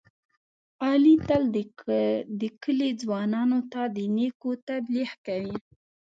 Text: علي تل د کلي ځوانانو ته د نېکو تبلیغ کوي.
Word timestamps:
علي 0.85 1.15
تل 1.27 1.43
د 2.41 2.41
کلي 2.63 2.89
ځوانانو 3.01 3.59
ته 3.71 3.81
د 3.95 3.97
نېکو 4.15 4.51
تبلیغ 4.67 5.11
کوي. 5.25 5.55